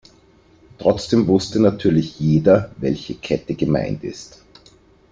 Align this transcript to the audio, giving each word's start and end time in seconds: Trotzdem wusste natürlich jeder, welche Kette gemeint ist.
Trotzdem 0.79 1.27
wusste 1.27 1.59
natürlich 1.59 2.19
jeder, 2.19 2.71
welche 2.77 3.13
Kette 3.13 3.53
gemeint 3.53 4.03
ist. 4.03 4.41